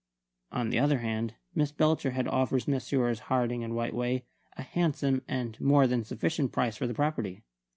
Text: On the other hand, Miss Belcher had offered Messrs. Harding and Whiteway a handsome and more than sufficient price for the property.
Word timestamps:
On 0.51 0.71
the 0.71 0.79
other 0.79 0.97
hand, 0.97 1.35
Miss 1.53 1.71
Belcher 1.71 2.09
had 2.09 2.27
offered 2.27 2.67
Messrs. 2.67 3.19
Harding 3.19 3.63
and 3.63 3.75
Whiteway 3.75 4.23
a 4.57 4.63
handsome 4.63 5.21
and 5.27 5.61
more 5.61 5.85
than 5.85 6.03
sufficient 6.03 6.51
price 6.51 6.75
for 6.75 6.87
the 6.87 6.95
property. 6.95 7.43